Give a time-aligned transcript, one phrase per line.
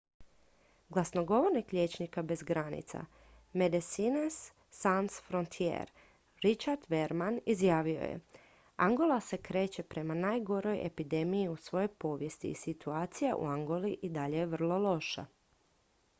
[0.89, 3.01] "glasnogovornik liječnika bez granica
[3.53, 4.37] medecines
[4.77, 5.91] sans frontiere
[6.45, 8.15] richard veerman izjavio je:
[8.85, 14.37] "angola se kreće prema najgoroj epidemiji u svojoj povijesti i situacija u angoli i dalje
[14.41, 15.25] je vrlo loša"".